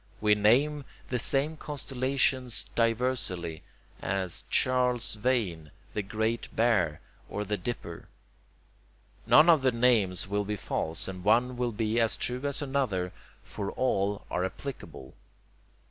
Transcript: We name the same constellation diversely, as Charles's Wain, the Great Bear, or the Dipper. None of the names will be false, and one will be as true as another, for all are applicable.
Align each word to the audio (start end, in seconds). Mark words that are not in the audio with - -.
We 0.19 0.33
name 0.33 0.83
the 1.09 1.19
same 1.19 1.57
constellation 1.57 2.49
diversely, 2.73 3.61
as 4.01 4.43
Charles's 4.49 5.23
Wain, 5.23 5.69
the 5.93 6.01
Great 6.01 6.49
Bear, 6.55 7.01
or 7.29 7.45
the 7.45 7.55
Dipper. 7.55 8.07
None 9.27 9.47
of 9.47 9.61
the 9.61 9.71
names 9.71 10.27
will 10.27 10.43
be 10.43 10.55
false, 10.55 11.07
and 11.07 11.23
one 11.23 11.55
will 11.55 11.71
be 11.71 11.99
as 11.99 12.17
true 12.17 12.41
as 12.45 12.63
another, 12.63 13.13
for 13.43 13.71
all 13.73 14.25
are 14.31 14.43
applicable. 14.43 15.13